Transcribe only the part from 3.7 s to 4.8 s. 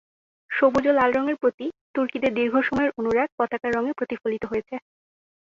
রঙে প্রতিফলিত হয়েছে।